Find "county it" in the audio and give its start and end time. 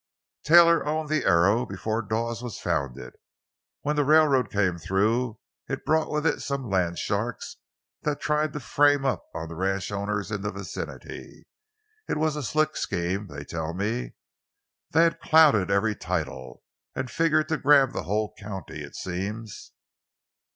18.39-18.95